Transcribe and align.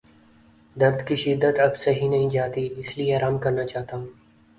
درد 0.75 1.05
کی 1.07 1.15
شدت 1.15 1.59
اب 1.59 1.77
سہی 1.79 2.07
نہیں 2.07 2.29
جاتی 2.29 2.67
اس 2.77 2.97
لیے 2.97 3.15
آرام 3.15 3.37
کرنا 3.37 3.65
چاہتا 3.65 3.97
ہوں 3.97 4.07